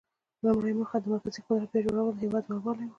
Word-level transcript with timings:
لومړۍ 0.43 0.73
موخه 0.79 0.97
د 1.01 1.05
مرکزي 1.13 1.39
قدرت 1.47 1.69
بیا 1.71 1.81
جوړول 1.85 2.05
او 2.09 2.15
د 2.15 2.17
هیواد 2.23 2.43
یووالی 2.45 2.83
و. 2.85 2.89